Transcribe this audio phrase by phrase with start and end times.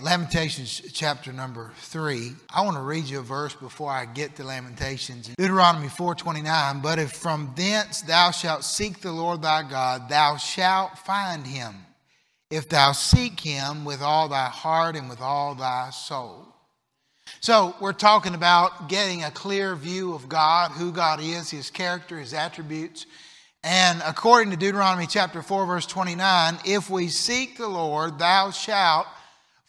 [0.00, 2.32] Lamentations chapter number three.
[2.54, 5.28] I want to read you a verse before I get to Lamentations.
[5.36, 6.80] Deuteronomy 4:29.
[6.80, 11.86] But if from thence thou shalt seek the Lord thy God, thou shalt find him,
[12.50, 16.54] if thou seek him with all thy heart and with all thy soul.
[17.40, 22.18] So we're talking about getting a clear view of God, who God is, his character,
[22.18, 23.06] his attributes.
[23.64, 29.06] And according to Deuteronomy chapter 4, verse 29, if we seek the Lord, thou shalt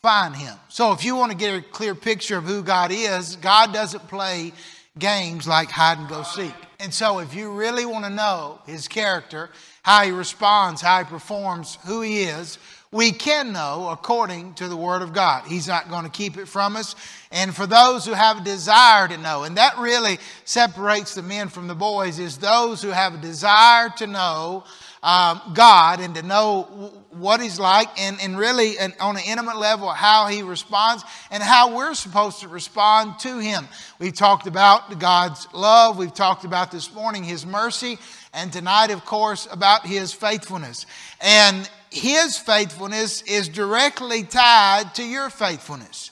[0.02, 0.56] find him.
[0.70, 4.08] So if you want to get a clear picture of who God is, God doesn't
[4.08, 4.54] play
[4.98, 6.54] games like hide and go seek.
[6.80, 9.50] And so if you really want to know his character,
[9.84, 12.58] how he responds, how he performs, who he is,
[12.92, 15.46] we can know according to the Word of God.
[15.46, 16.96] He's not going to keep it from us.
[17.32, 21.50] And for those who have a desire to know, and that really separates the men
[21.50, 24.64] from the boys, is those who have a desire to know
[25.02, 26.64] um, God and to know
[27.12, 31.42] what He's like, and, and really and on an intimate level how He responds and
[31.42, 33.68] how we're supposed to respond to Him.
[34.00, 37.98] We've talked about God's love, we've talked about this morning His mercy,
[38.34, 40.86] and tonight, of course, about His faithfulness.
[41.22, 46.12] And His faithfulness is directly tied to your faithfulness.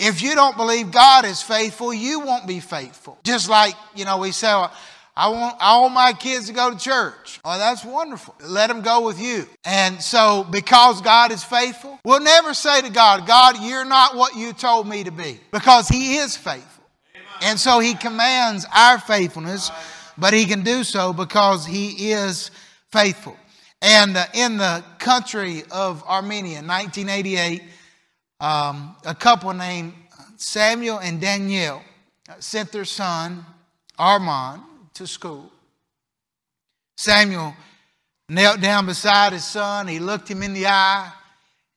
[0.00, 3.18] If you don't believe God is faithful, you won't be faithful.
[3.22, 4.64] Just like, you know, we say,
[5.16, 7.40] I want all my kids to go to church.
[7.44, 8.34] Oh, that's wonderful.
[8.46, 9.46] Let them go with you.
[9.64, 14.36] And so, because God is faithful, we'll never say to God, God, you're not what
[14.36, 16.84] you told me to be, because He is faithful.
[17.42, 19.70] And so, He commands our faithfulness,
[20.16, 22.50] but He can do so because He is
[22.92, 23.36] faithful.
[23.82, 27.62] And uh, in the country of Armenia, 1988,
[28.40, 29.92] um, a couple named
[30.36, 31.82] Samuel and Danielle
[32.38, 33.44] sent their son,
[33.98, 34.62] Armand,
[34.94, 35.50] to school.
[36.96, 37.54] Samuel
[38.28, 39.88] knelt down beside his son.
[39.88, 41.12] He looked him in the eye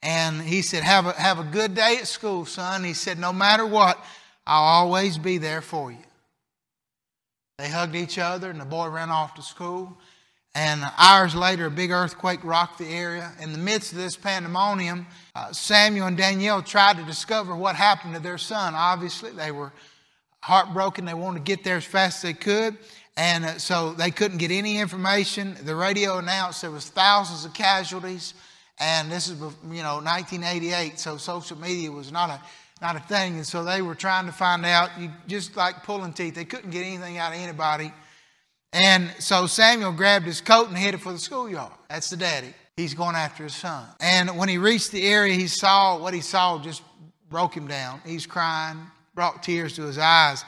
[0.02, 2.84] and he said, Have a, have a good day at school, son.
[2.84, 3.98] He said, No matter what,
[4.46, 5.98] I'll always be there for you.
[7.58, 9.98] They hugged each other and the boy ran off to school.
[10.56, 13.32] And hours later, a big earthquake rocked the area.
[13.40, 18.14] In the midst of this pandemonium, uh, Samuel and Danielle tried to discover what happened
[18.14, 18.76] to their son.
[18.76, 19.74] Obviously, they were
[20.42, 21.06] heartbroken.
[21.06, 22.78] They wanted to get there as fast as they could.
[23.16, 25.56] And uh, so they couldn't get any information.
[25.64, 28.34] The radio announced there was thousands of casualties,
[28.80, 32.42] and this is you know 1988, so social media was not a
[32.82, 33.36] not a thing.
[33.36, 36.36] And so they were trying to find out, you, just like pulling teeth.
[36.36, 37.94] They couldn't get anything out of anybody.
[38.74, 41.72] And so Samuel grabbed his coat and headed for the schoolyard.
[41.90, 42.54] That's the daddy.
[42.76, 43.86] He's going after his son.
[44.00, 46.82] And when he reached the area, he saw what he saw just
[47.30, 48.02] broke him down.
[48.04, 48.80] He's crying,
[49.14, 50.44] brought tears to his eyes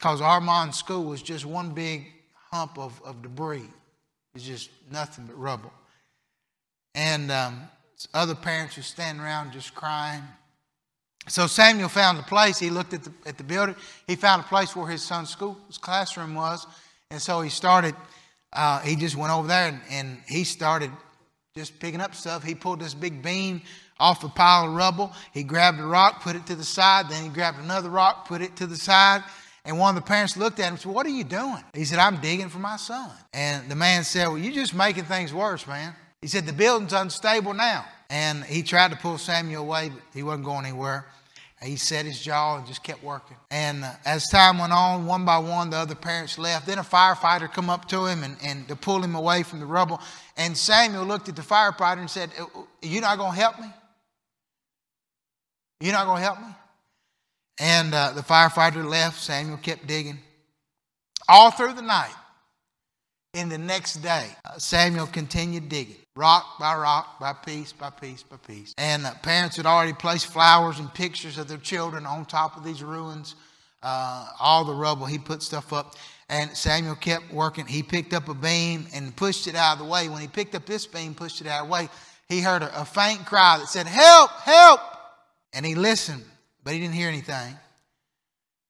[0.00, 2.06] because Armand's school was just one big
[2.50, 3.68] hump of, of debris.
[4.34, 5.72] It's just nothing but rubble.
[6.94, 7.68] And um,
[8.14, 10.22] other parents were standing around just crying.
[11.28, 12.58] So Samuel found a place.
[12.58, 13.76] He looked at the, at the building.
[14.06, 16.66] He found a place where his son's school, his classroom was.
[17.10, 17.94] And so he started,
[18.54, 20.90] uh, he just went over there and, and he started
[21.54, 22.42] just picking up stuff.
[22.42, 23.60] He pulled this big beam
[23.98, 25.12] off a pile of rubble.
[25.34, 27.10] He grabbed a rock, put it to the side.
[27.10, 29.22] Then he grabbed another rock, put it to the side.
[29.64, 31.62] And one of the parents looked at him and said, What are you doing?
[31.74, 33.10] He said, I'm digging for my son.
[33.32, 35.94] And the man said, Well, you're just making things worse, man.
[36.22, 37.84] He said, The building's unstable now.
[38.08, 41.06] And he tried to pull Samuel away, but he wasn't going anywhere.
[41.62, 43.36] He set his jaw and just kept working.
[43.50, 46.66] And uh, as time went on, one by one, the other parents left.
[46.66, 49.66] Then a firefighter come up to him and, and to pull him away from the
[49.66, 50.00] rubble.
[50.38, 52.30] And Samuel looked at the firefighter and said,
[52.80, 53.66] You're not going to help me?
[55.80, 56.54] You're not going to help me?
[57.60, 59.20] And uh, the firefighter left.
[59.20, 60.18] Samuel kept digging.
[61.28, 62.14] All through the night.
[63.34, 68.24] And the next day, uh, Samuel continued digging, rock by rock, by piece by piece
[68.24, 68.74] by piece.
[68.76, 72.64] And uh, parents had already placed flowers and pictures of their children on top of
[72.64, 73.36] these ruins.
[73.84, 75.94] Uh, all the rubble, he put stuff up.
[76.28, 77.66] And Samuel kept working.
[77.66, 80.08] He picked up a beam and pushed it out of the way.
[80.08, 81.88] When he picked up this beam, pushed it out of the way,
[82.28, 84.80] he heard a, a faint cry that said, Help, help!
[85.52, 86.24] And he listened
[86.64, 87.56] but he didn't hear anything.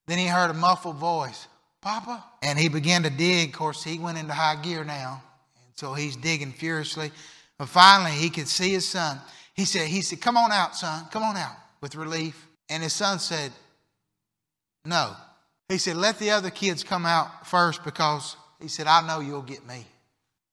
[0.06, 1.46] Then he heard a muffled voice,
[1.80, 2.24] Papa.
[2.42, 3.50] And he began to dig.
[3.50, 5.22] Of course, he went into high gear now.
[5.56, 7.12] And so he's digging furiously.
[7.58, 9.20] But finally, he could see his son.
[9.54, 11.04] He said, he said, Come on out, son.
[11.10, 12.46] Come on out with relief.
[12.68, 13.52] And his son said,
[14.84, 15.14] No.
[15.68, 19.42] He said, Let the other kids come out first because he said, I know you'll
[19.42, 19.86] get me.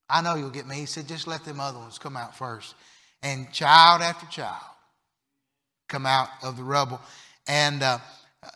[0.10, 0.76] I know you'll get me.
[0.76, 2.76] He said, Just let them other ones come out first.
[3.24, 4.62] And child after child
[5.88, 7.02] come out of the rubble.
[7.48, 8.00] And uh,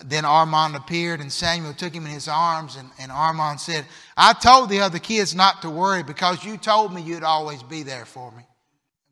[0.03, 2.75] then Armand appeared, and Samuel took him in his arms.
[2.75, 3.85] And, and Armand said,
[4.15, 7.83] I told the other kids not to worry because you told me you'd always be
[7.83, 8.43] there for me.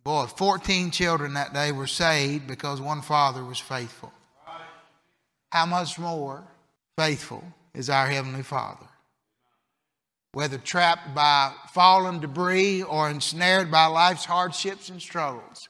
[0.03, 4.11] Boy, 14 children that day were saved because one father was faithful.
[5.51, 6.43] How much more
[6.97, 7.43] faithful
[7.73, 8.85] is our Heavenly Father?
[10.31, 15.67] Whether trapped by fallen debris or ensnared by life's hardships and struggles,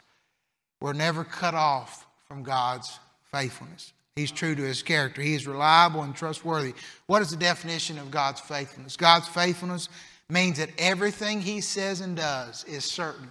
[0.82, 3.00] we're never cut off from God's
[3.32, 3.94] faithfulness.
[4.16, 5.22] He's true to his character.
[5.22, 6.74] He is reliable and trustworthy.
[7.08, 8.98] What is the definition of God's faithfulness?
[8.98, 9.90] God's faithfulness
[10.30, 13.30] means that everything he says and does is certain.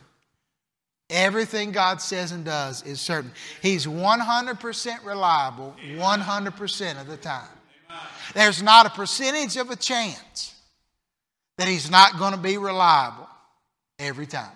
[1.11, 3.33] Everything God says and does is certain.
[3.63, 7.49] He's 100% reliable 100% of the time.
[8.35, 10.55] There's not a percentage of a chance
[11.57, 13.29] that he's not going to be reliable
[13.99, 14.53] every time.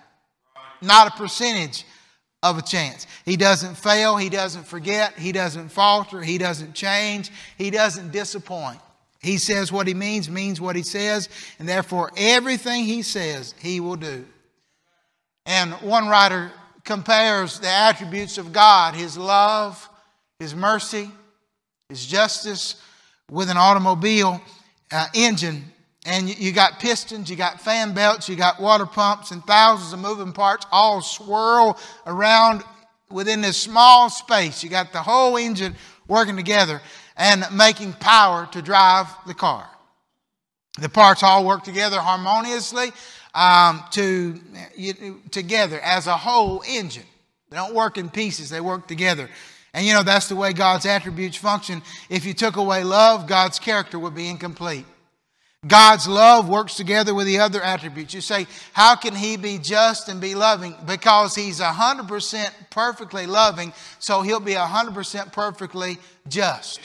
[0.81, 1.85] Not a percentage
[2.43, 3.07] of a chance.
[3.25, 8.79] He doesn't fail, he doesn't forget, he doesn't falter, he doesn't change, he doesn't disappoint.
[9.21, 13.79] He says what he means, means what he says, and therefore everything he says, he
[13.79, 14.25] will do.
[15.45, 16.51] And one writer
[16.83, 19.89] compares the attributes of God, his love,
[20.37, 21.09] his mercy,
[21.87, 22.75] his justice,
[23.31, 24.41] with an automobile
[24.91, 25.71] uh, engine.
[26.05, 29.99] And you got pistons, you got fan belts, you got water pumps, and thousands of
[29.99, 32.63] moving parts all swirl around
[33.09, 34.63] within this small space.
[34.63, 35.75] You got the whole engine
[36.07, 36.81] working together
[37.15, 39.69] and making power to drive the car.
[40.79, 42.91] The parts all work together harmoniously
[43.33, 44.39] um, to,
[44.75, 47.05] you, together as a whole engine.
[47.49, 49.29] They don't work in pieces, they work together.
[49.73, 51.81] And you know, that's the way God's attributes function.
[52.09, 54.85] If you took away love, God's character would be incomplete.
[55.65, 58.13] God's love works together with the other attributes.
[58.13, 60.75] You say, how can he be just and be loving?
[60.85, 66.81] Because he's 100% perfectly loving, so he'll be 100% perfectly just.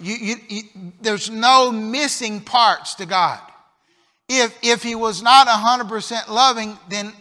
[0.00, 0.62] You, you, you,
[1.02, 3.40] there's no missing parts to God.
[4.28, 7.12] If, if he was not 100% loving, then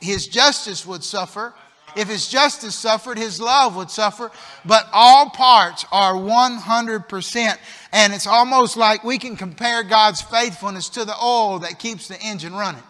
[0.00, 1.54] his justice would suffer.
[1.96, 4.30] If his justice suffered, his love would suffer.
[4.64, 7.58] But all parts are 100%.
[7.92, 12.20] And it's almost like we can compare God's faithfulness to the oil that keeps the
[12.20, 12.82] engine running.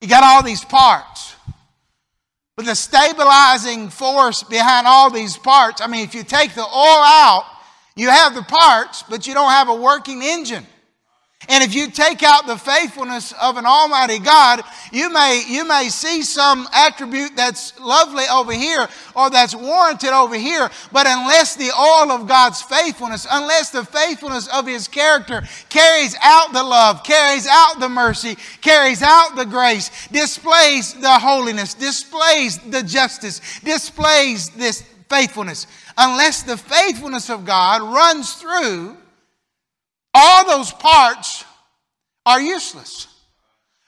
[0.00, 1.34] You got all these parts.
[2.56, 6.68] But the stabilizing force behind all these parts, I mean, if you take the oil
[7.04, 7.44] out,
[7.96, 10.66] you have the parts, but you don't have a working engine.
[11.48, 14.62] And if you take out the faithfulness of an almighty God,
[14.92, 20.34] you may, you may see some attribute that's lovely over here or that's warranted over
[20.34, 20.68] here.
[20.90, 26.52] But unless the oil of God's faithfulness, unless the faithfulness of his character carries out
[26.52, 32.82] the love, carries out the mercy, carries out the grace, displays the holiness, displays the
[32.82, 35.66] justice, displays this faithfulness,
[35.96, 38.96] unless the faithfulness of God runs through
[40.16, 41.44] all those parts
[42.24, 43.06] are useless.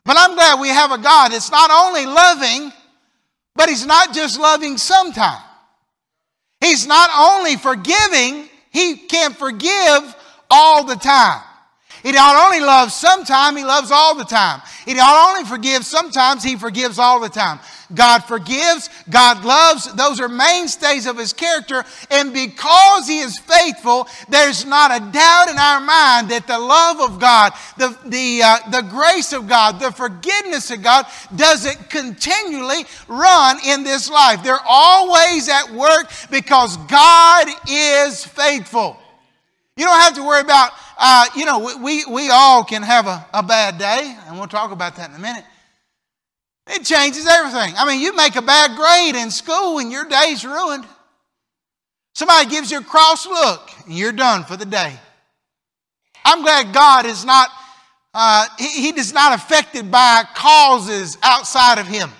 [0.04, 2.70] But I'm glad we have a God that's not only loving,
[3.56, 5.42] but He's not just loving sometimes.
[6.60, 10.14] He's not only forgiving, He can forgive
[10.50, 11.42] all the time.
[12.02, 14.60] He not only loves sometimes, He loves all the time.
[14.84, 17.60] He not only forgives sometimes, He forgives all the time.
[17.94, 19.92] God forgives, God loves.
[19.94, 21.84] Those are mainstays of His character.
[22.10, 27.00] And because He is faithful, there's not a doubt in our mind that the love
[27.00, 32.84] of God, the, the, uh, the grace of God, the forgiveness of God doesn't continually
[33.08, 34.42] run in this life.
[34.42, 38.98] They're always at work because God is faithful.
[39.78, 43.24] You don't have to worry about, uh, you know, we, we all can have a,
[43.32, 45.44] a bad day, and we'll talk about that in a minute.
[46.66, 47.74] It changes everything.
[47.78, 50.84] I mean, you make a bad grade in school and your day's ruined.
[52.12, 54.98] Somebody gives you a cross look and you're done for the day.
[56.24, 57.48] I'm glad God is not,
[58.12, 62.10] uh, he, he is not affected by causes outside of him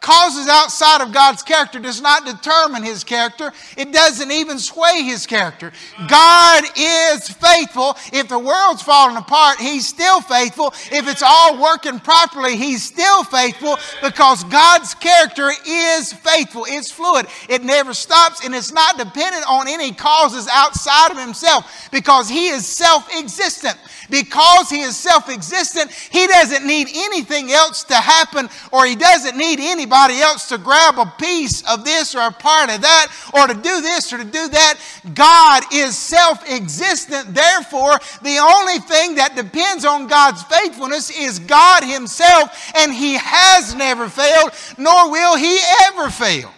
[0.00, 3.52] causes outside of God's character does not determine his character.
[3.76, 5.72] It doesn't even sway his character.
[6.08, 7.96] God is faithful.
[8.12, 10.72] If the world's falling apart, he's still faithful.
[10.90, 16.64] If it's all working properly, he's still faithful because God's character is faithful.
[16.66, 17.26] It's fluid.
[17.50, 22.48] It never stops and it's not dependent on any causes outside of himself because he
[22.48, 23.76] is self-existent.
[24.08, 29.60] Because he is self-existent, he doesn't need anything else to happen or he doesn't need
[29.60, 33.46] anybody anybody else to grab a piece of this or a part of that or
[33.46, 34.78] to do this or to do that.
[35.14, 37.34] God is self existent.
[37.34, 43.74] Therefore, the only thing that depends on God's faithfulness is God Himself, and He has
[43.74, 46.52] never failed, nor will He ever fail.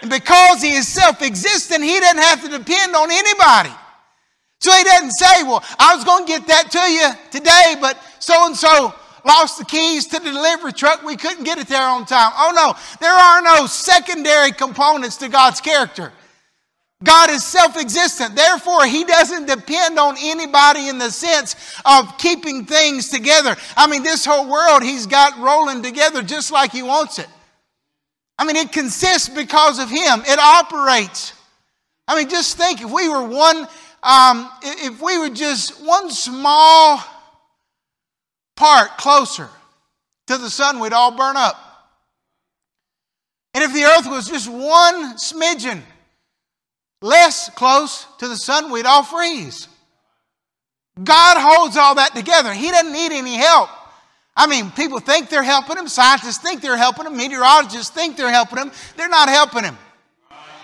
[0.00, 3.74] And because He is self existent, He doesn't have to depend on anybody.
[4.60, 7.98] So He doesn't say, Well, I was going to get that to you today, but
[8.20, 11.02] so and so lost the keys to the delivery truck.
[11.02, 12.32] We couldn't get it there on time.
[12.36, 16.12] Oh no, there are no secondary components to God's character.
[17.02, 18.36] God is self existent.
[18.36, 23.56] Therefore, He doesn't depend on anybody in the sense of keeping things together.
[23.76, 27.28] I mean, this whole world He's got rolling together just like He wants it.
[28.38, 31.34] I mean, it consists because of Him, it operates.
[32.08, 33.68] I mean, just think if we were one,
[34.02, 37.02] um, if we were just one small
[38.56, 39.48] part closer
[40.26, 41.56] to the sun, we'd all burn up.
[43.54, 45.82] And if the earth was just one smidgen
[47.02, 49.68] less close to the sun, we'd all freeze.
[51.02, 52.52] God holds all that together.
[52.52, 53.68] He doesn't need any help.
[54.36, 58.30] I mean, people think they're helping him, scientists think they're helping him, meteorologists think they're
[58.30, 58.70] helping him.
[58.96, 59.76] They're not helping him.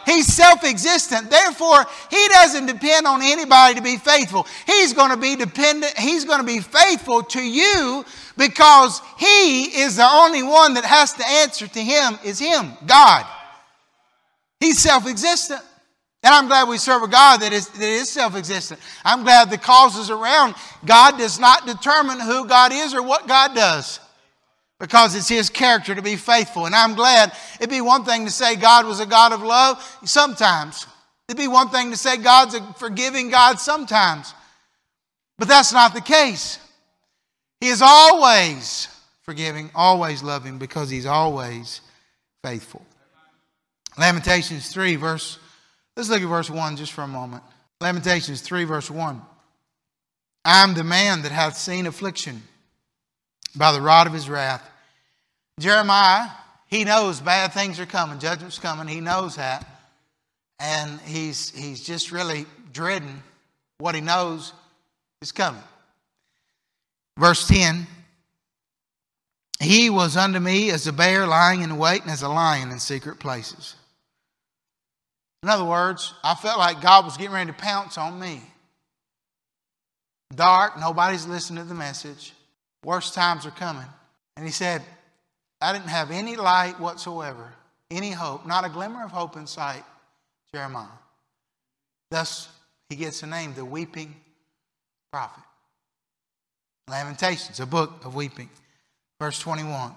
[0.09, 1.31] He's self existent.
[1.31, 4.47] Therefore, he doesn't depend on anybody to be faithful.
[4.65, 8.07] He's going to be dependent, he's going to be faithful to you
[8.39, 13.27] because he is the only one that has to answer to him, is him, God.
[14.61, 15.61] He's self existent.
[16.23, 18.81] And I'm glad we serve a God that is, that is self existent.
[19.05, 20.55] I'm glad the causes around
[20.87, 24.01] God does not determine who God is or what God does
[24.79, 26.67] because it's His character to be faithful.
[26.67, 30.01] And I'm glad it'd be one thing to say God was a God of love
[30.05, 30.87] sometimes,
[31.29, 34.35] it'd be one thing to say God's a forgiving God sometimes.
[35.39, 36.59] But that's not the case.
[37.61, 38.89] He is always
[39.23, 41.81] forgiving, always loving because He's always
[42.43, 42.85] faithful.
[43.97, 45.39] Lamentations 3, verse
[45.99, 47.43] Let's look at verse 1 just for a moment.
[47.81, 49.21] Lamentations 3, verse 1.
[50.45, 52.45] I am the man that hath seen affliction
[53.59, 54.69] by the rod of his wrath.
[55.59, 56.29] Jeremiah,
[56.69, 58.87] he knows bad things are coming, judgment's coming.
[58.87, 59.67] He knows that.
[60.61, 63.23] And he's, he's just really dreading
[63.79, 64.53] what he knows
[65.23, 65.63] is coming.
[67.17, 67.87] Verse 10
[69.61, 72.79] He was unto me as a bear lying in wait and as a lion in
[72.79, 73.75] secret places.
[75.43, 78.43] In other words, I felt like God was getting ready to pounce on me.
[80.35, 82.33] Dark, nobody's listening to the message.
[82.85, 83.87] Worst times are coming.
[84.37, 84.83] And he said,
[85.61, 87.53] I didn't have any light whatsoever,
[87.91, 89.83] any hope, not a glimmer of hope in sight,
[90.53, 90.87] Jeremiah.
[92.11, 92.49] Thus,
[92.89, 94.15] he gets the name, the weeping
[95.13, 95.43] prophet.
[96.89, 98.49] Lamentations, a book of weeping.
[99.21, 99.93] Verse 21.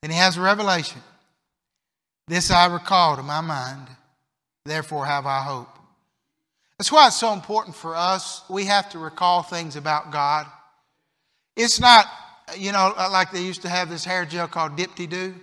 [0.00, 1.00] Then he has a revelation.
[2.28, 3.88] This I recall to my mind
[4.64, 5.68] Therefore, have I hope.
[6.78, 8.42] That's why it's so important for us.
[8.48, 10.46] We have to recall things about God.
[11.56, 12.06] It's not,
[12.56, 15.34] you know, uh, like they used to have this hair gel called Dipty Doo.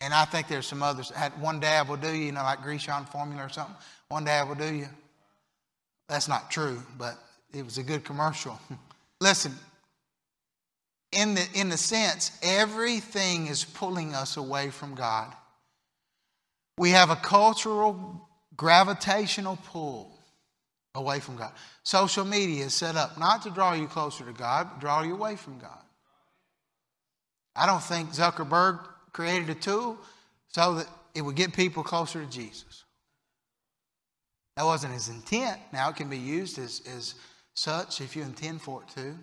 [0.00, 1.10] And I think there's some others.
[1.10, 3.76] Had one dab will do you, you know, like Grecian formula or something.
[4.08, 4.88] One dab will do you.
[6.08, 7.18] That's not true, but
[7.52, 8.60] it was a good commercial.
[9.20, 9.52] Listen,
[11.12, 15.32] in the, in the sense, everything is pulling us away from God.
[16.78, 20.15] We have a cultural gravitational pull
[20.96, 21.52] away from God.
[21.82, 25.14] Social media is set up not to draw you closer to God, but draw you
[25.14, 25.78] away from God.
[27.54, 28.80] I don't think Zuckerberg
[29.12, 29.98] created a tool
[30.48, 32.84] so that it would get people closer to Jesus.
[34.56, 35.60] That wasn't his intent.
[35.72, 37.14] Now it can be used as, as
[37.54, 39.14] such if you intend for it to.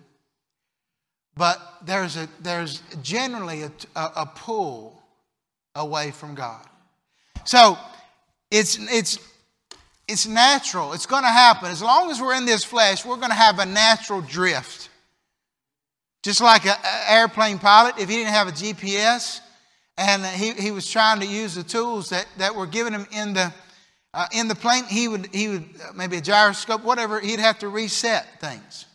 [1.36, 5.02] But there's, a, there's generally a, a, a pull
[5.74, 6.64] away from God.
[7.44, 7.76] So
[8.50, 9.18] it's, it's,
[10.06, 10.92] it's natural.
[10.92, 11.70] It's going to happen.
[11.70, 14.90] As long as we're in this flesh, we're going to have a natural drift.
[16.22, 16.76] Just like an
[17.08, 19.40] airplane pilot, if he didn't have a GPS
[19.96, 23.34] and he, he was trying to use the tools that, that were given him in
[23.34, 23.52] the,
[24.12, 27.58] uh, in the plane, he would, he would uh, maybe a gyroscope, whatever, he'd have
[27.58, 28.86] to reset things.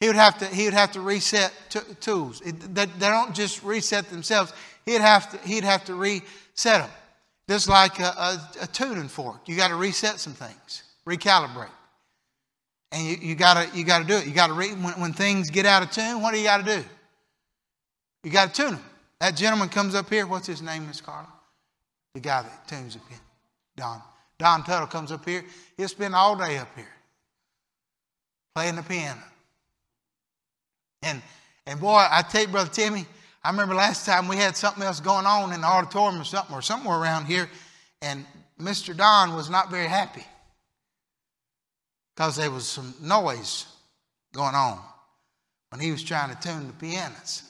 [0.00, 2.40] He would have to, he would have to reset t- tools.
[2.40, 4.52] It, they, they don't just reset themselves,
[4.86, 6.32] he'd have to, he'd have to reset
[6.82, 6.90] them.
[7.48, 11.68] Just like a, a, a tuning fork, you got to reset some things, recalibrate.
[12.92, 14.26] And you, gotta you gotta do it.
[14.26, 16.64] You got to re- when, when things get out of tune, what do you got
[16.64, 16.84] to do?
[18.22, 18.84] You got to tune them.
[19.20, 20.26] That gentleman comes up here.
[20.26, 21.26] What's his name, Miss Carla?
[22.14, 23.18] The guy that tunes up here,
[23.76, 24.02] Don.
[24.38, 25.44] Don Tuttle comes up here.
[25.76, 26.88] He'll spend all day up here
[28.54, 29.22] playing the piano.
[31.02, 31.22] And
[31.66, 33.06] and boy, I tell you, Brother Timmy,
[33.44, 36.54] I remember last time we had something else going on in the auditorium or something,
[36.54, 37.48] or somewhere around here,
[38.00, 38.24] and
[38.60, 38.96] Mr.
[38.96, 40.24] Don was not very happy
[42.14, 43.66] because there was some noise
[44.32, 44.78] going on
[45.70, 47.42] when he was trying to tune the pianos.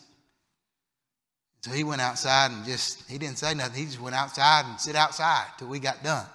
[1.63, 3.79] So he went outside and just, he didn't say nothing.
[3.79, 6.27] He just went outside and sit outside till we got done.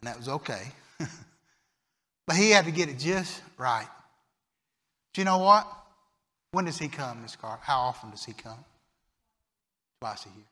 [0.00, 0.62] And that was okay.
[2.26, 3.88] but he had to get it just right.
[5.12, 5.66] But you know what?
[6.52, 7.60] When does he come, Miss Carr?
[7.62, 8.64] How often does he come?
[10.00, 10.44] Twice a year.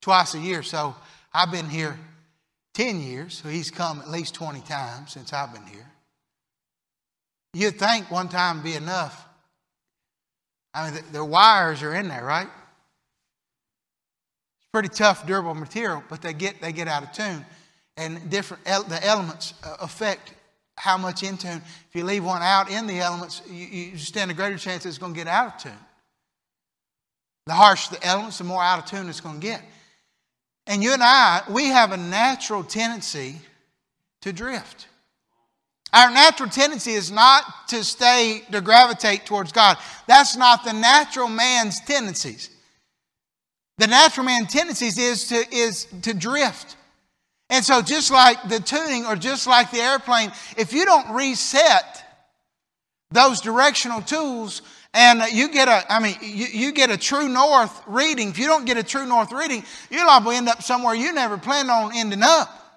[0.00, 0.62] Twice a year.
[0.62, 0.94] So
[1.32, 1.98] I've been here
[2.74, 5.86] 10 years, so he's come at least 20 times since I've been here.
[7.52, 9.26] You'd think one time would be enough.
[10.72, 12.46] I mean, the, the wires are in there, right?
[12.46, 17.44] It's pretty tough, durable material, but they get, they get out of tune.
[17.96, 20.32] And different the elements uh, affect
[20.78, 21.60] how much in tune.
[21.88, 24.98] If you leave one out in the elements, you, you stand a greater chance it's
[24.98, 25.72] going to get out of tune.
[27.46, 29.62] The harsher the elements, the more out of tune it's going to get.
[30.66, 33.36] And you and I, we have a natural tendency
[34.20, 34.86] to drift.
[35.92, 39.78] Our natural tendency is not to stay, to gravitate towards God.
[40.06, 42.50] That's not the natural man's tendencies.
[43.78, 46.76] The natural man's tendencies is to, is to drift.
[47.50, 52.04] And so, just like the tuning or just like the airplane, if you don't reset
[53.10, 54.60] those directional tools
[54.92, 58.46] and you get a, I mean, you, you get a true north reading, if you
[58.46, 61.92] don't get a true north reading, you'll probably end up somewhere you never planned on
[61.94, 62.67] ending up.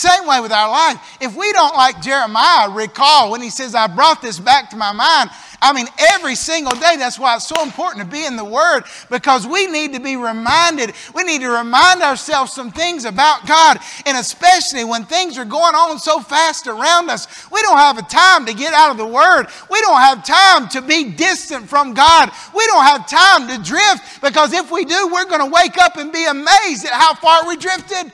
[0.00, 1.18] Same way with our life.
[1.20, 4.92] If we don't, like Jeremiah, recall when he says, I brought this back to my
[4.92, 5.28] mind,
[5.60, 8.84] I mean, every single day, that's why it's so important to be in the Word
[9.10, 10.94] because we need to be reminded.
[11.14, 13.76] We need to remind ourselves some things about God,
[14.06, 17.50] and especially when things are going on so fast around us.
[17.52, 19.48] We don't have a time to get out of the Word.
[19.70, 22.30] We don't have time to be distant from God.
[22.56, 25.98] We don't have time to drift because if we do, we're going to wake up
[25.98, 28.12] and be amazed at how far we drifted.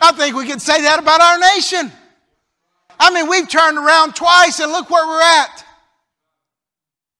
[0.00, 1.92] I think we could say that about our nation.
[2.98, 5.64] I mean, we've turned around twice and look where we're at.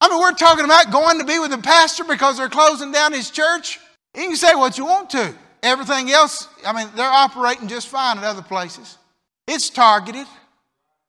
[0.00, 3.12] I mean, we're talking about going to be with the pastor because they're closing down
[3.12, 3.78] his church.
[4.14, 5.34] You can say what you want to.
[5.62, 8.96] Everything else, I mean, they're operating just fine at other places.
[9.46, 10.26] It's targeted.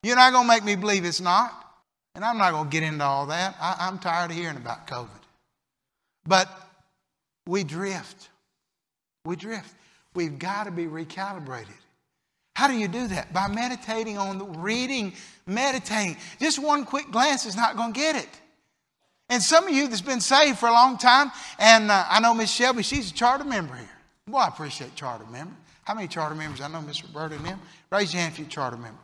[0.04, 1.54] You're not going to make me believe it's not.
[2.16, 3.56] And I'm not going to get into all that.
[3.62, 5.08] I, am tired of hearing about COVID.
[6.26, 6.50] But
[7.48, 8.30] we drift.
[9.26, 9.74] We drift.
[10.14, 11.68] We've got to be recalibrated.
[12.56, 13.34] How do you do that?
[13.34, 15.14] By meditating on the reading,
[15.48, 16.18] meditating.
[16.40, 18.30] Just one quick glance is not going to get it.
[19.30, 22.34] And some of you that's been saved for a long time, and uh, I know
[22.34, 23.88] Miss Shelby, she's a charter member here.
[24.28, 25.56] Boy, I appreciate charter member.
[25.86, 26.60] How many charter members?
[26.60, 27.60] I know Miss Roberta and them.
[27.90, 29.00] Raise your hand if you're charter member.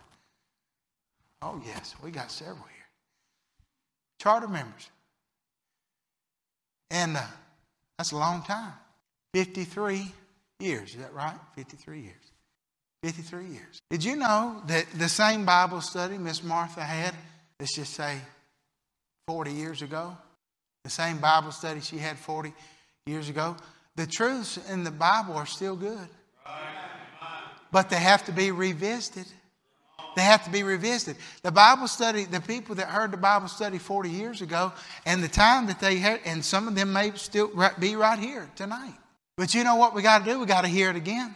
[1.41, 2.85] Oh, yes, we got several here.
[4.19, 4.89] Charter members.
[6.91, 7.23] And uh,
[7.97, 8.73] that's a long time.
[9.33, 10.11] 53
[10.59, 11.37] years, is that right?
[11.55, 12.31] 53 years.
[13.03, 13.81] 53 years.
[13.89, 17.13] Did you know that the same Bible study Miss Martha had,
[17.59, 18.17] let's just say
[19.27, 20.17] 40 years ago,
[20.83, 22.53] the same Bible study she had 40
[23.05, 23.55] years ago,
[23.95, 26.07] the truths in the Bible are still good.
[27.71, 29.27] But they have to be revisited.
[30.15, 31.21] They have to be revisited.
[31.43, 34.71] The Bible study, the people that heard the Bible study 40 years ago,
[35.05, 38.49] and the time that they had, and some of them may still be right here
[38.55, 38.95] tonight.
[39.37, 40.39] But you know what we got to do?
[40.39, 41.35] We got to hear it again.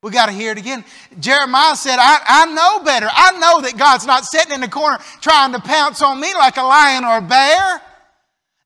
[0.00, 0.84] We got to hear it again.
[1.18, 3.08] Jeremiah said, I, I know better.
[3.10, 6.56] I know that God's not sitting in the corner trying to pounce on me like
[6.56, 7.82] a lion or a bear.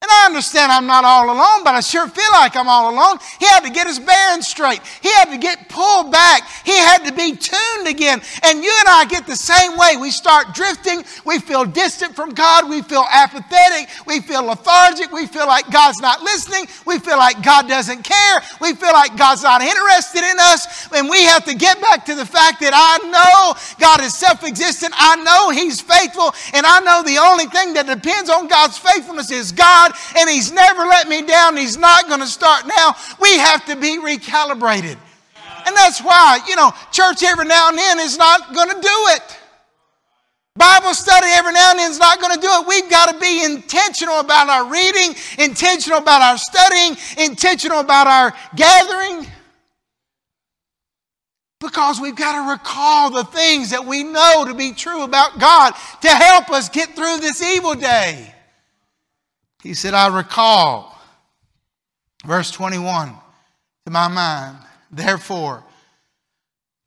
[0.00, 3.18] And I understand I'm not all alone, but I sure feel like I'm all alone.
[3.40, 4.80] He had to get his bearings straight.
[5.02, 6.46] He had to get pulled back.
[6.64, 8.22] He had to be tuned again.
[8.44, 9.96] And you and I get the same way.
[10.00, 11.02] We start drifting.
[11.26, 12.70] We feel distant from God.
[12.70, 13.90] We feel apathetic.
[14.06, 15.10] We feel lethargic.
[15.10, 16.68] We feel like God's not listening.
[16.86, 18.40] We feel like God doesn't care.
[18.60, 20.86] We feel like God's not interested in us.
[20.92, 24.44] And we have to get back to the fact that I know God is self
[24.44, 24.94] existent.
[24.96, 26.32] I know He's faithful.
[26.54, 30.28] And I know the only thing that depends on God's faithfulness is God God, and
[30.28, 31.56] He's never let me down.
[31.56, 32.94] He's not going to start now.
[33.20, 34.96] We have to be recalibrated.
[35.66, 38.96] And that's why, you know, church every now and then is not going to do
[39.10, 39.38] it.
[40.56, 42.66] Bible study every now and then is not going to do it.
[42.66, 48.34] We've got to be intentional about our reading, intentional about our studying, intentional about our
[48.56, 49.26] gathering.
[51.60, 55.74] Because we've got to recall the things that we know to be true about God
[56.02, 58.34] to help us get through this evil day.
[59.62, 60.96] He said, I recall,
[62.24, 63.08] verse 21,
[63.86, 64.58] to my mind,
[64.90, 65.64] therefore.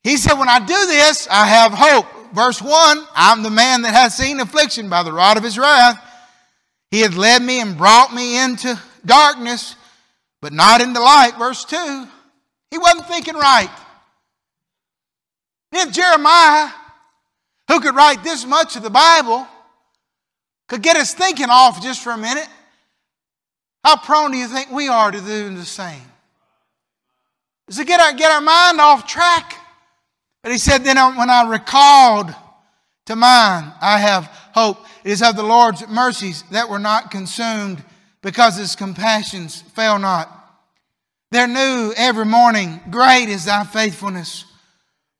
[0.03, 2.05] He said, When I do this, I have hope.
[2.33, 6.01] Verse 1 I'm the man that has seen affliction by the rod of his wrath.
[6.89, 9.75] He had led me and brought me into darkness,
[10.41, 11.33] but not into light.
[11.37, 12.07] Verse 2
[12.71, 13.69] He wasn't thinking right.
[15.73, 16.69] If Jeremiah,
[17.69, 19.47] who could write this much of the Bible,
[20.67, 22.47] could get us thinking off just for a minute,
[23.83, 26.01] how prone do you think we are to do the same?
[27.67, 29.55] Is to get our, get our mind off track.
[30.43, 32.33] But he said, then when I recalled
[33.05, 34.85] to mind, I have hope.
[35.03, 37.83] it is of the Lord's mercies that were not consumed
[38.21, 40.37] because his compassions fail not.
[41.31, 42.81] They're new every morning.
[42.89, 44.45] Great is thy faithfulness.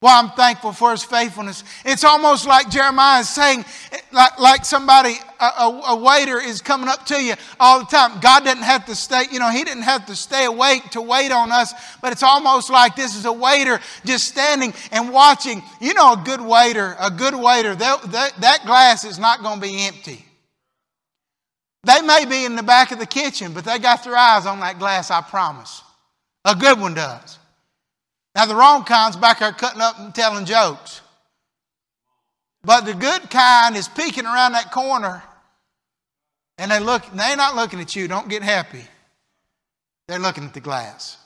[0.02, 1.64] Well, I'm thankful for his faithfulness.
[1.86, 3.64] It's almost like Jeremiah is saying,
[4.12, 8.20] like, like somebody, a, a, a, waiter is coming up to you all the time.
[8.20, 11.32] God didn't have to stay, you know, he didn't have to stay awake to wait
[11.32, 15.62] on us, but it's almost like this is a waiter just standing and watching.
[15.80, 19.62] You know, a good waiter, a good waiter, that, that, that glass is not going
[19.62, 20.26] to be empty.
[21.84, 24.62] They may be in the back of the kitchen, but they got their eyes on
[24.62, 25.84] that glass, I promise.
[26.44, 27.38] A good one does.
[28.36, 31.02] Now, the wrong kind's back there cutting up and telling jokes.
[32.63, 35.24] But the good kind is peeking around that corner
[36.62, 38.08] and they look, they're not looking at you.
[38.08, 38.84] Don't get happy.
[40.08, 41.17] They're looking at the glass.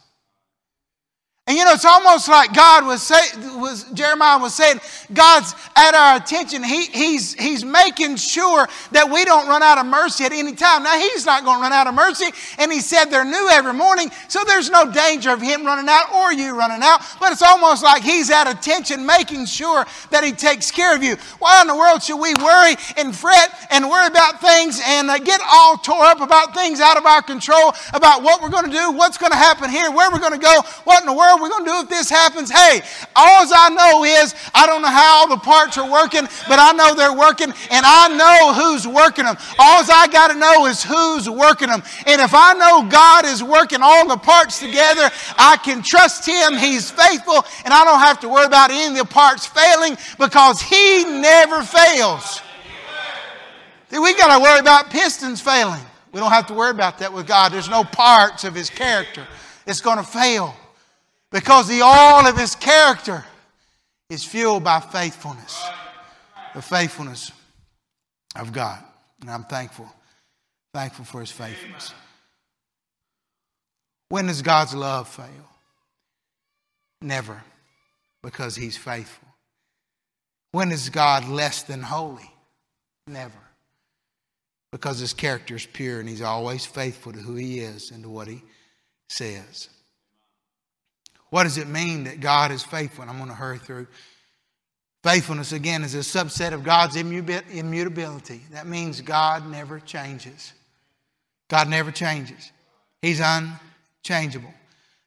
[1.47, 4.79] And you know, it's almost like God was saying, was Jeremiah was saying,
[5.13, 6.63] God's at our attention.
[6.63, 10.81] He, he's, he's making sure that we don't run out of mercy at any time.
[10.81, 12.25] Now, He's not going to run out of mercy.
[12.57, 16.11] And He said they're new every morning, so there's no danger of Him running out
[16.15, 17.01] or you running out.
[17.19, 21.15] But it's almost like He's at attention, making sure that He takes care of you.
[21.37, 25.19] Why in the world should we worry and fret and worry about things and uh,
[25.19, 28.75] get all tore up about things out of our control, about what we're going to
[28.75, 31.34] do, what's going to happen here, where we're going to go, what in the world
[31.41, 32.49] we're going to do if this happens?
[32.51, 32.81] Hey,
[33.15, 36.71] all I know is I don't know how all the parts are working, but I
[36.71, 39.37] know they're working and I know who's working them.
[39.59, 41.83] All I got to know is who's working them.
[42.05, 46.57] And if I know God is working all the parts together, I can trust Him.
[46.57, 50.61] He's faithful and I don't have to worry about any of the parts failing because
[50.61, 52.41] He never fails.
[53.89, 55.81] See, we got to worry about pistons failing.
[56.11, 57.51] We don't have to worry about that with God.
[57.51, 59.27] There's no parts of His character
[59.65, 60.55] that's going to fail
[61.35, 63.25] because the all of his character
[64.09, 65.67] is fueled by faithfulness.
[66.53, 67.29] The faithfulness
[68.37, 68.81] of God.
[69.19, 69.85] And I'm thankful,
[70.73, 71.93] thankful for his faithfulness.
[74.07, 75.49] When does God's love fail?
[77.01, 77.43] Never,
[78.23, 79.27] because he's faithful.
[80.53, 82.31] When is God less than holy?
[83.07, 83.33] Never.
[84.71, 88.09] Because his character is pure and he's always faithful to who he is and to
[88.09, 88.41] what he
[89.09, 89.67] says.
[91.29, 93.01] What does it mean that God is faithful?
[93.01, 93.87] And I'm going to hurry through.
[95.03, 98.41] Faithfulness, again, is a subset of God's immutability.
[98.51, 100.53] That means God never changes.
[101.47, 102.51] God never changes.
[103.01, 104.53] He's unchangeable.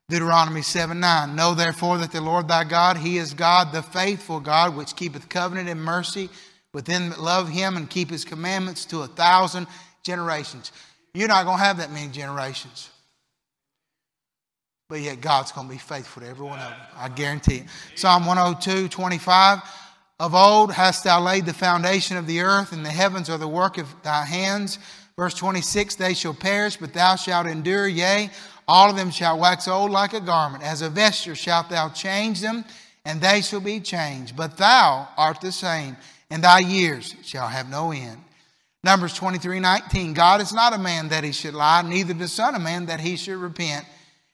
[0.08, 1.34] Deuteronomy 7 9.
[1.34, 5.28] Know therefore that the Lord thy God, He is God, the faithful God, which keepeth
[5.28, 6.30] covenant and mercy
[6.72, 9.66] with them that love Him and keep His commandments to a thousand
[10.04, 10.72] generations.
[11.12, 12.88] You're not going to have that many generations.
[14.88, 16.78] But yet God's going to be faithful to every one of them.
[16.96, 17.66] I guarantee it.
[17.94, 19.60] Psalm 102, 25.
[20.18, 23.46] Of old hast thou laid the foundation of the earth, and the heavens are the
[23.46, 24.78] work of thy hands.
[25.14, 27.86] Verse 26 They shall perish, but thou shalt endure.
[27.86, 28.30] Yea,
[28.66, 30.64] all of them shall wax old like a garment.
[30.64, 32.64] As a vesture shalt thou change them,
[33.04, 34.36] and they shall be changed.
[34.36, 35.98] But thou art the same,
[36.30, 38.22] and thy years shall have no end.
[38.82, 40.14] Numbers 23, 19.
[40.14, 43.00] God is not a man that he should lie, neither the Son of Man that
[43.00, 43.84] he should repent.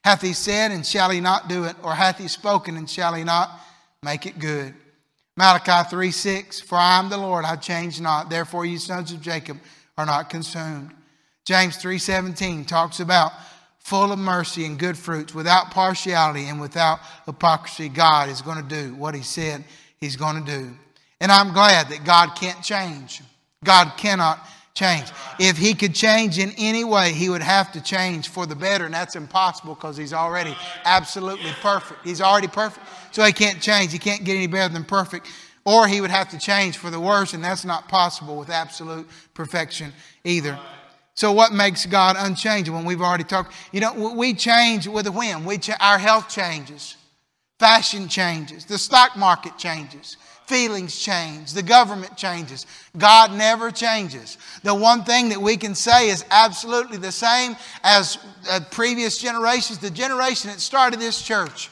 [0.05, 1.77] Hath he said, and shall he not do it?
[1.83, 3.51] Or hath he spoken, and shall he not
[4.03, 4.75] make it good?
[5.37, 8.29] Malachi 3 6, For I am the Lord, I change not.
[8.29, 9.59] Therefore, you sons of Jacob
[9.97, 10.93] are not consumed.
[11.47, 13.33] James 3 17 talks about
[13.79, 17.89] full of mercy and good fruits, without partiality and without hypocrisy.
[17.89, 19.65] God is going to do what he said
[19.99, 20.71] he's going to do.
[21.21, 23.23] And I'm glad that God can't change.
[23.65, 24.39] God cannot
[24.75, 25.07] change.
[25.39, 28.85] If he could change in any way, he would have to change for the better,
[28.85, 32.01] and that's impossible because he's already absolutely perfect.
[32.03, 32.85] He's already perfect.
[33.13, 33.93] So he can't change.
[33.93, 35.29] He can't get any better than perfect.
[35.65, 39.09] Or he would have to change for the worse, and that's not possible with absolute
[39.33, 39.93] perfection
[40.25, 40.59] either.
[41.15, 42.79] So, what makes God unchangeable?
[42.79, 45.45] When we've already talked, you know, we change with a whim.
[45.45, 46.97] We ch- our health changes,
[47.61, 52.67] fashion changes, the stock market changes, feelings change, the government changes.
[52.97, 54.39] God never changes.
[54.63, 58.19] The one thing that we can say is absolutely the same as
[58.51, 61.71] uh, previous generations, the generation that started this church.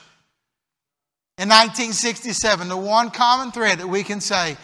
[1.39, 4.57] In 1967, the one common thread that we can say,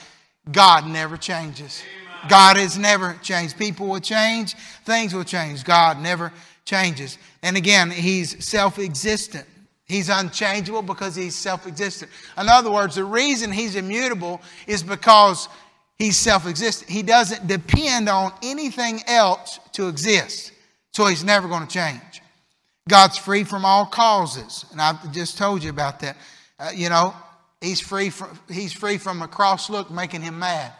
[0.51, 1.83] God never changes.
[2.29, 3.59] God has never changed.
[3.59, 5.65] People will change, things will change.
[5.65, 6.33] God never
[6.65, 7.19] changes.
[7.43, 9.47] And again, He's self existent.
[9.89, 12.11] He's unchangeable because he's self existent.
[12.37, 15.49] In other words, the reason he's immutable is because
[15.99, 16.91] he's self existent.
[16.91, 20.53] He doesn't depend on anything else to exist,
[20.93, 22.23] so he's never going to change.
[22.87, 26.17] God's free from all causes, and I've just told you about that.
[26.59, 27.15] Uh, you know,
[27.63, 30.71] he's free from he's free from a cross look making him mad.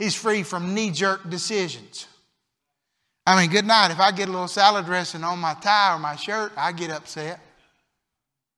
[0.00, 2.08] He's free from knee jerk decisions.
[3.24, 3.92] I mean, good night.
[3.92, 6.90] If I get a little salad dressing on my tie or my shirt, I get
[6.90, 7.40] upset.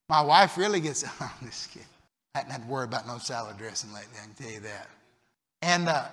[0.09, 1.87] My wife really gets, I'm just kidding.
[2.35, 4.87] I hadn't had to worry about no salad dressing lately, I can tell you that.
[5.61, 6.05] And uh,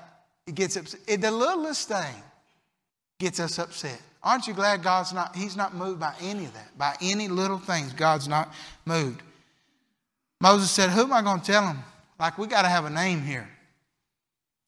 [0.46, 1.00] it gets upset.
[1.06, 2.14] It, the littlest thing
[3.18, 4.00] gets us upset.
[4.22, 6.76] Aren't you glad God's not, He's not moved by any of that?
[6.76, 8.52] By any little things, God's not
[8.84, 9.22] moved.
[10.40, 11.78] Moses said, Who am I going to tell him?
[12.18, 13.48] Like, we got to have a name here.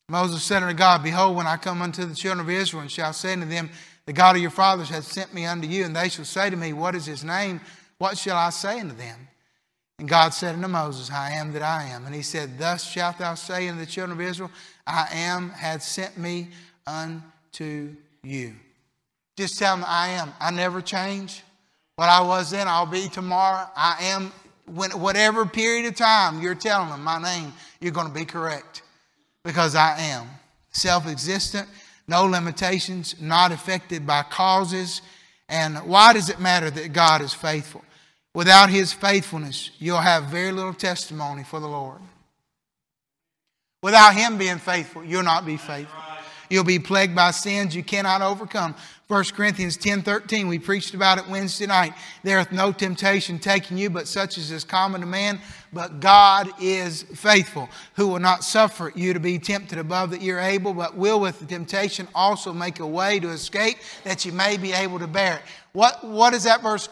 [0.08, 3.12] Moses said unto God, Behold, when I come unto the children of Israel, and shall
[3.12, 3.68] say unto them,
[4.06, 6.56] The God of your fathers hath sent me unto you, and they shall say to
[6.56, 7.60] me, What is his name?
[7.98, 9.28] What shall I say unto them?
[9.98, 12.06] And God said unto Moses, I am that I am.
[12.06, 14.50] And he said, Thus shalt thou say unto the children of Israel,
[14.86, 16.48] I am hath sent me
[16.86, 18.54] unto you.
[19.36, 20.32] Just tell them I am.
[20.40, 21.42] I never change.
[21.96, 23.68] What I was then, I'll be tomorrow.
[23.76, 24.32] I am
[24.66, 28.82] when, whatever period of time you're telling them my name, you're going to be correct
[29.44, 30.28] because I am
[30.70, 31.68] self existent,
[32.06, 35.02] no limitations, not affected by causes.
[35.48, 37.82] And why does it matter that God is faithful?
[38.38, 41.98] Without His faithfulness, you'll have very little testimony for the Lord.
[43.82, 46.00] Without Him being faithful, you'll not be faithful.
[46.48, 48.76] You'll be plagued by sins you cannot overcome.
[49.08, 51.94] 1 Corinthians 10 13, we preached about it Wednesday night.
[52.22, 55.40] There is no temptation taking you, but such as is common to man.
[55.72, 60.38] But God is faithful, who will not suffer you to be tempted above that you're
[60.38, 64.58] able, but will with the temptation also make a way to escape that you may
[64.58, 65.42] be able to bear it.
[65.72, 66.88] What, what is that verse?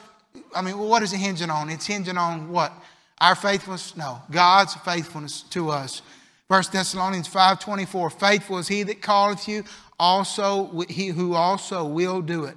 [0.55, 1.71] I mean, what is it hinging on?
[1.71, 2.73] It's hinging on what?
[3.21, 3.97] Our faithfulness?
[3.97, 6.03] No, God's faithfulness to us.
[6.49, 9.65] 1 Thessalonians 5.24, faithful is he that calleth you,
[9.99, 12.57] also he who also will do it.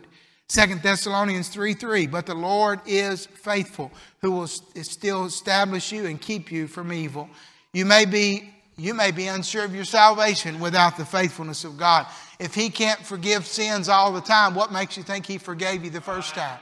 [0.49, 6.19] 2 Thessalonians 3 3, but the Lord is faithful, who will still establish you and
[6.19, 7.29] keep you from evil.
[7.73, 12.07] You may be you may be unsure of your salvation without the faithfulness of God.
[12.39, 15.89] If He can't forgive sins all the time, what makes you think He forgave you
[15.89, 16.59] the first time?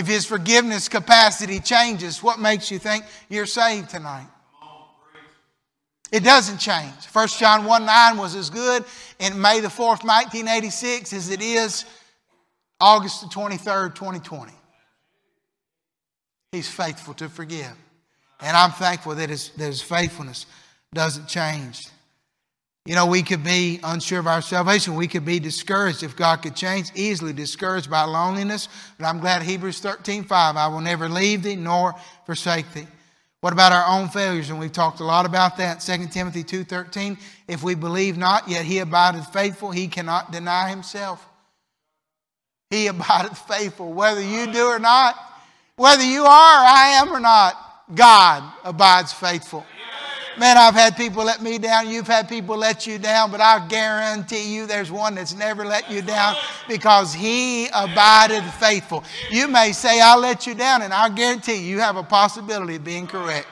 [0.00, 4.28] If His forgiveness capacity changes, what makes you think you're saved tonight?
[6.10, 7.04] It doesn't change.
[7.12, 8.82] 1 John 1 9 was as good
[9.18, 11.84] in May the 4th, 1986, as it is
[12.80, 14.50] August the 23rd, 2020.
[16.52, 17.76] He's faithful to forgive.
[18.40, 20.46] And I'm thankful that his, that his faithfulness
[20.94, 21.86] doesn't change.
[22.86, 24.94] You know, we could be unsure of our salvation.
[24.94, 28.68] We could be discouraged if God could change, easily discouraged by loneliness.
[28.98, 32.86] But I'm glad Hebrews 13 5, I will never leave thee nor forsake thee.
[33.42, 34.50] What about our own failures?
[34.50, 35.80] And we've talked a lot about that.
[35.80, 41.26] 2 Timothy 2.13, if we believe not, yet he abideth faithful, he cannot deny himself.
[42.70, 45.16] He abideth faithful, whether you do or not,
[45.76, 47.56] whether you are, I am or not,
[47.94, 49.64] God abides faithful.
[50.40, 51.90] Man, I've had people let me down.
[51.90, 55.90] You've had people let you down, but I guarantee you there's one that's never let
[55.90, 56.34] you down
[56.66, 59.04] because he abided faithful.
[59.30, 62.76] You may say, I let you down, and I guarantee you, you have a possibility
[62.76, 63.48] of being correct.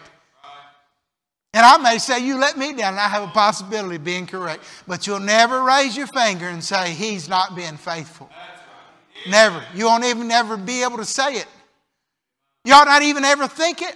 [1.53, 4.27] And I may say, You let me down, and I have a possibility of being
[4.27, 4.64] correct.
[4.87, 8.31] But you'll never raise your finger and say, He's not being faithful.
[9.29, 9.62] Never.
[9.74, 11.48] You won't even ever be able to say it.
[12.72, 13.94] Ought not even ever think it.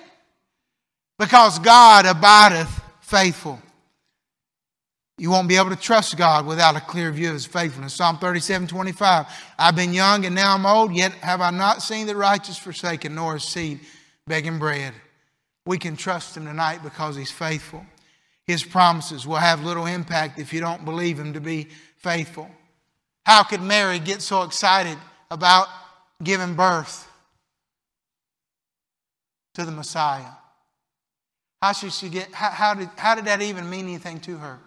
[1.18, 2.81] Because God abideth
[3.12, 3.60] faithful.
[5.18, 7.92] You won't be able to trust God without a clear view of His faithfulness.
[7.92, 9.26] Psalm 37 25.
[9.58, 13.14] I've been young and now I'm old, yet have I not seen the righteous forsaken,
[13.14, 13.80] nor his seed
[14.26, 14.94] begging bread.
[15.66, 17.84] We can trust Him tonight because He's faithful.
[18.46, 22.50] His promises will have little impact if you don't believe Him to be faithful.
[23.26, 24.96] How could Mary get so excited
[25.30, 25.68] about
[26.22, 27.06] giving birth
[29.54, 30.30] to the Messiah?
[31.62, 34.58] How should she get, how, how, did, how did that even mean anything to her?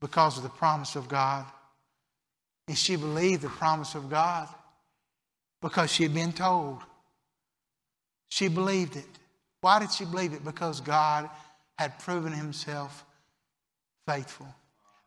[0.00, 1.44] Because of the promise of God.
[2.68, 4.48] And she believed the promise of God
[5.60, 6.78] because she had been told.
[8.30, 9.04] She believed it.
[9.60, 10.42] Why did she believe it?
[10.42, 11.28] Because God
[11.78, 13.04] had proven himself
[14.08, 14.46] faithful.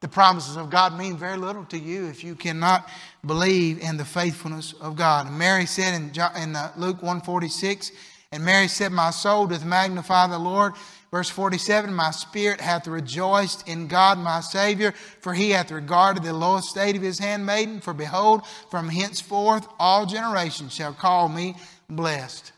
[0.01, 2.87] The promises of God mean very little to you if you cannot
[3.25, 5.31] believe in the faithfulness of God.
[5.31, 7.91] Mary said in, in uh, Luke 146,
[8.31, 10.73] and Mary said, My soul doth magnify the Lord.
[11.11, 16.33] Verse 47 My spirit hath rejoiced in God my Savior, for he hath regarded the
[16.33, 17.79] low estate of his handmaiden.
[17.79, 21.55] For behold, from henceforth all generations shall call me
[21.89, 22.51] blessed.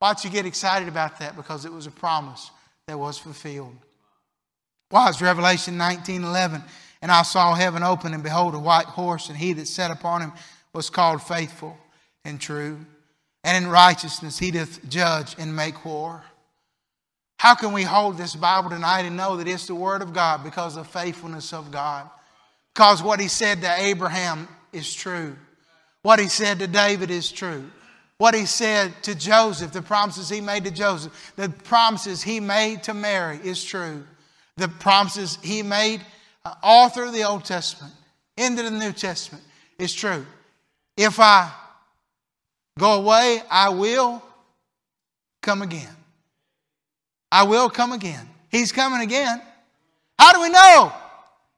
[0.00, 1.36] Why don't you get excited about that?
[1.36, 2.50] Because it was a promise
[2.86, 3.76] that was fulfilled.
[4.90, 6.62] Why is Revelation 19 11?
[7.00, 10.22] And I saw heaven open, and behold, a white horse, and he that sat upon
[10.22, 10.32] him
[10.72, 11.78] was called faithful
[12.24, 12.84] and true
[13.44, 16.22] and in righteousness he doth judge and make war.
[17.38, 20.42] How can we hold this Bible tonight and know that it's the Word of God
[20.42, 22.10] because of the faithfulness of God?
[22.74, 25.36] Because what He said to Abraham is true.
[26.02, 27.70] What He said to David is true.
[28.18, 32.82] What He said to Joseph, the promises He made to Joseph, the promises He made
[32.84, 34.04] to Mary is true.
[34.56, 36.04] The promises He made,
[36.44, 37.94] uh, all through the Old Testament,
[38.36, 39.44] into the New Testament,
[39.78, 40.26] is true.
[40.96, 41.52] If I
[42.78, 44.22] go away, I will
[45.42, 45.94] come again.
[47.30, 48.28] I will come again.
[48.50, 49.42] He's coming again.
[50.18, 50.92] How do we know?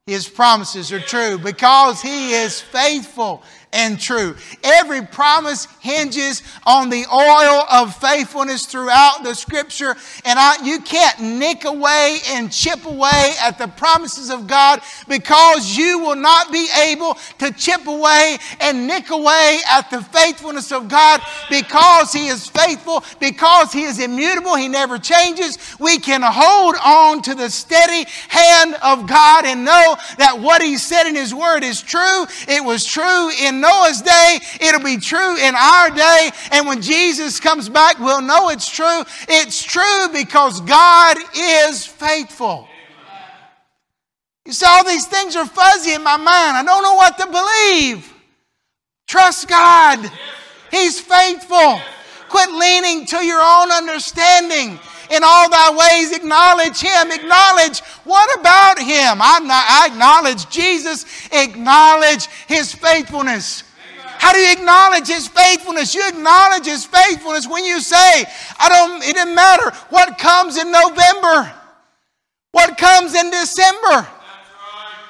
[0.07, 4.35] His promises are true because He is faithful and true.
[4.65, 9.97] Every promise hinges on the oil of faithfulness throughout the scripture.
[10.25, 15.77] And I, you can't nick away and chip away at the promises of God because
[15.77, 20.89] you will not be able to chip away and nick away at the faithfulness of
[20.89, 25.59] God because He is faithful, because He is immutable, He never changes.
[25.79, 30.77] We can hold on to the steady hand of God and know that what He
[30.77, 32.27] said in His Word is true.
[32.49, 36.31] It was true in Noah's day, it'll be true in our day.
[36.53, 39.03] And when Jesus comes back, we'll know it's true.
[39.29, 42.69] It's true because God is faithful.
[44.47, 46.57] You see, all these things are fuzzy in my mind.
[46.57, 48.13] I don't know what to believe.
[49.07, 50.11] Trust God,
[50.71, 51.81] He's faithful.
[52.31, 54.79] Quit leaning to your own understanding
[55.11, 57.11] in all thy ways acknowledge him.
[57.11, 59.19] Acknowledge what about him?
[59.21, 63.65] I'm not, I acknowledge Jesus, acknowledge his faithfulness.
[64.21, 65.93] How do you acknowledge his faithfulness?
[65.93, 68.25] You acknowledge his faithfulness when you say,
[68.61, 71.53] I don't, it doesn't matter what comes in November,
[72.53, 74.07] what comes in December,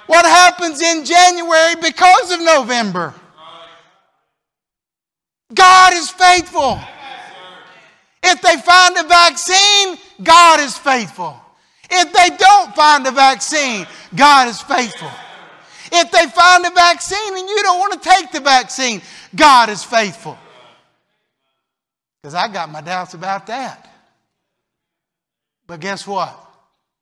[0.07, 3.13] what happens in January because of November.
[5.53, 6.81] God is faithful.
[8.23, 11.41] If they find a vaccine, God is faithful.
[11.91, 15.11] If they don't find a vaccine, God is faithful.
[15.93, 19.03] If they find a vaccine and you don't want to take the vaccine,
[19.35, 20.39] God is faithful.
[22.23, 23.91] Because I got my doubts about that.
[25.67, 26.39] But guess what?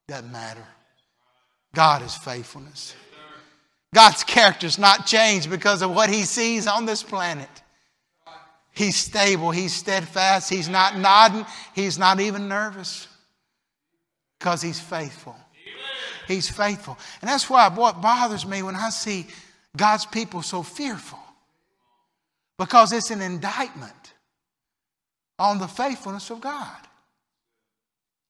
[0.07, 0.65] Doesn't matter.
[1.75, 2.95] God is faithfulness.
[3.95, 7.49] God's character is not changed because of what he sees on this planet.
[8.79, 13.09] He's stable, he's steadfast, he's not nodding, he's not even nervous
[14.39, 15.35] because he's faithful.
[16.29, 16.97] He's faithful.
[17.21, 19.27] And that's why what bothers me when I see
[19.77, 21.19] God's people so fearful
[22.57, 24.13] because it's an indictment
[25.41, 26.77] on the faithfulness of God.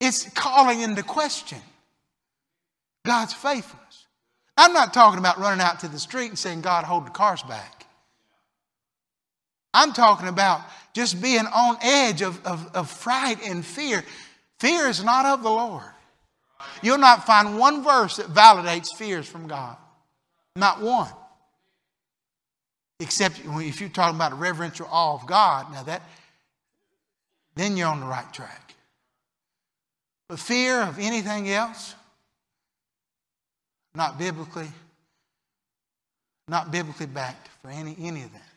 [0.01, 1.61] It's calling into question
[3.05, 4.07] God's faithfulness.
[4.57, 7.43] I'm not talking about running out to the street and saying, God, hold the cars
[7.43, 7.78] back.
[9.75, 14.05] I'm talking about just being on edge of, of, of fright and fear.
[14.59, 15.85] Fear is not of the Lord.
[16.83, 19.77] You'll not find one verse that validates fears from God.
[20.57, 21.11] Not one.
[23.01, 26.03] Except if you're talking about a reverential awe of God, now that,
[27.55, 28.75] then you're on the right track.
[30.29, 31.95] But fear of anything else,
[33.95, 34.69] not biblically,
[36.49, 38.48] not biblically backed for any, any of that.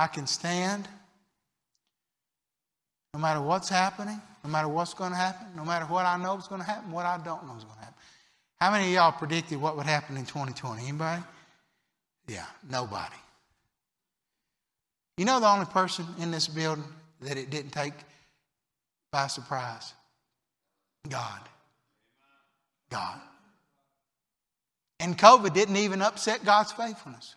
[0.00, 0.88] I can stand
[3.12, 6.38] no matter what's happening, no matter what's going to happen, no matter what I know
[6.38, 7.98] is going to happen, what I don't know is going to happen.
[8.58, 10.84] How many of y'all predicted what would happen in 2020?
[10.84, 11.22] Anybody?
[12.26, 13.14] Yeah, nobody.
[15.18, 16.84] You know the only person in this building
[17.20, 17.92] that it didn't take
[19.12, 19.92] by surprise?
[21.10, 21.40] God.
[22.90, 23.20] God.
[24.98, 27.34] And COVID didn't even upset God's faithfulness.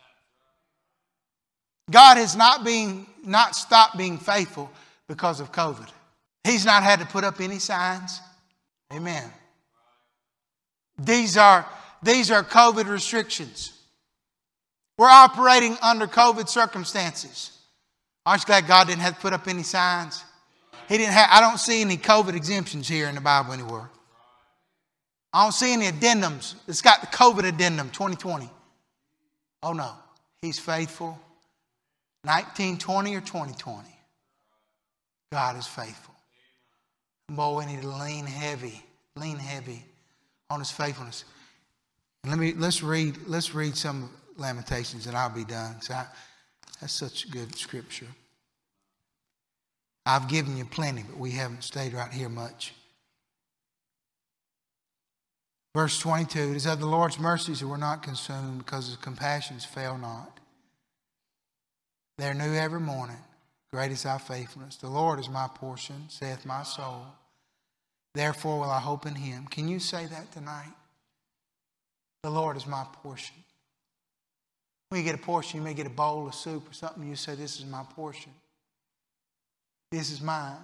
[1.90, 4.72] God has not, been, not stopped being faithful
[5.08, 5.90] because of COVID.
[6.44, 8.20] He's not had to put up any signs.
[8.92, 9.30] Amen.
[10.98, 11.66] These are,
[12.02, 13.74] these are COVID restrictions.
[14.98, 17.58] We're operating under COVID circumstances.
[18.26, 20.24] Aren't you glad God didn't have to put up any signs?
[20.88, 23.90] He didn't have, I don't see any COVID exemptions here in the Bible anywhere.
[25.34, 26.56] I don't see any addendums.
[26.68, 28.50] It's got the COVID addendum 2020.
[29.64, 29.92] Oh no,
[30.42, 31.18] He's faithful
[32.24, 33.90] 1920 or 2020,
[35.32, 36.14] God is faithful.
[37.30, 38.82] Boy, we need to lean heavy,
[39.16, 39.84] lean heavy
[40.50, 41.26] on his faithfulness.
[42.24, 45.76] And let me let's read let's read some Lamentations and I'll be done.
[45.90, 46.06] I,
[46.80, 48.08] that's such good scripture.
[50.06, 52.74] I've given you plenty, but we haven't stayed right here much.
[55.76, 59.66] Verse 22 It is of the Lord's mercies that we're not consumed because his compassions
[59.66, 60.40] fail not.
[62.18, 63.18] They're new every morning.
[63.72, 64.76] Great is thy faithfulness.
[64.76, 67.06] The Lord is my portion, saith my soul.
[68.14, 69.48] Therefore will I hope in him.
[69.48, 70.74] Can you say that tonight?
[72.22, 73.36] The Lord is my portion.
[74.90, 77.08] When you get a portion, you may get a bowl of soup or something.
[77.08, 78.32] You say, This is my portion.
[79.92, 80.58] This is mine.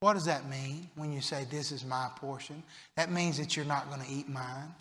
[0.00, 2.62] What does that mean when you say, This is my portion?
[2.96, 4.74] That means that you're not going to eat mine.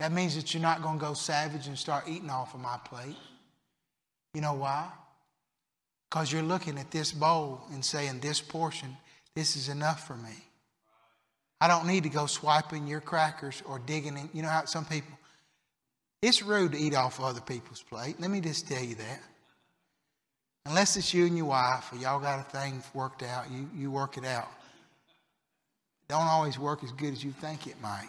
[0.00, 2.78] That means that you're not going to go savage and start eating off of my
[2.86, 3.16] plate.
[4.32, 4.88] You know why?
[6.08, 8.96] Because you're looking at this bowl and saying, This portion,
[9.34, 10.32] this is enough for me.
[11.60, 14.30] I don't need to go swiping your crackers or digging in.
[14.32, 15.18] You know how some people,
[16.22, 18.18] it's rude to eat off of other people's plate.
[18.18, 19.20] Let me just tell you that.
[20.64, 23.90] Unless it's you and your wife or y'all got a thing worked out, you, you
[23.90, 24.48] work it out.
[26.08, 28.08] Don't always work as good as you think it might.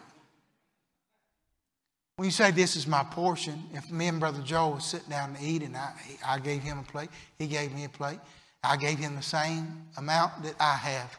[2.22, 5.34] When you say this is my portion, if me and Brother Joel was sitting down
[5.34, 5.92] to eat and I,
[6.24, 7.10] I gave him a plate,
[7.40, 8.20] he gave me a plate,
[8.64, 11.18] I gave him the same amount that I have.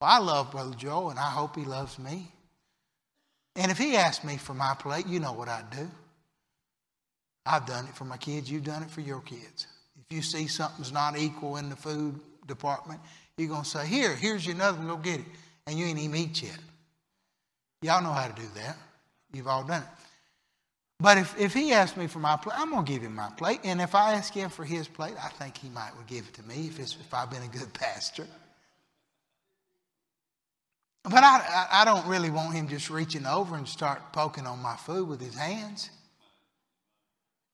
[0.00, 2.30] Well, I love Brother Joel and I hope he loves me.
[3.56, 5.90] And if he asked me for my plate, you know what I'd do.
[7.44, 9.66] I've done it for my kids, you've done it for your kids.
[9.98, 13.00] If you see something's not equal in the food department,
[13.36, 15.26] you're going to say, Here, here's your another one, go get it.
[15.66, 16.58] And you ain't even eat yet.
[17.82, 18.76] Y'all know how to do that.
[19.32, 19.88] You've all done it.
[20.98, 23.30] But if, if he asked me for my plate, I'm going to give him my
[23.36, 23.60] plate.
[23.64, 26.34] And if I ask him for his plate, I think he might would give it
[26.34, 28.26] to me if, if I've been a good pastor.
[31.04, 34.60] But I, I, I don't really want him just reaching over and start poking on
[34.60, 35.90] my food with his hands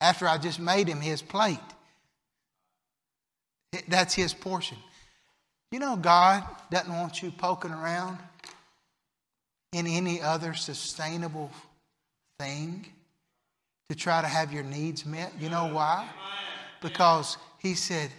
[0.01, 1.59] after I just made him his plate.
[3.89, 4.79] That's his portion.
[5.71, 8.19] You know, God doesn't want you poking around
[9.73, 11.51] in any other sustainable
[12.39, 12.87] thing
[13.89, 15.33] to try to have your needs met.
[15.41, 16.09] You know why?
[16.81, 18.11] Because he said,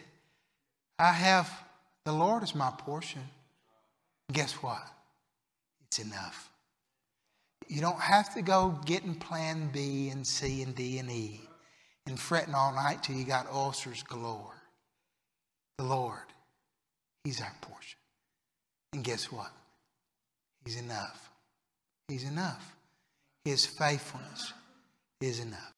[0.99, 1.51] I have,
[2.06, 3.22] the Lord is my portion.
[4.32, 4.82] Guess what?
[5.88, 6.49] It's enough.
[7.68, 11.41] You don't have to go getting plan B and C and D and E
[12.06, 14.62] and fretting all night till you got ulcers galore.
[15.78, 16.20] The Lord,
[17.24, 17.97] He's our portion.
[18.91, 19.51] And guess what?
[20.66, 21.30] He's enough.
[22.08, 22.76] He's enough.
[23.45, 24.54] His faithfulness
[25.22, 25.72] is enough.